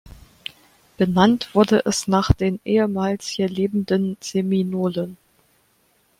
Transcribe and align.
Benannt 0.97 1.53
wurde 1.53 1.85
es 1.85 2.07
nach 2.07 2.31
den 2.33 2.59
ehemals 2.65 3.27
hier 3.27 3.47
lebenden 3.47 4.17
Seminolen. 4.19 5.15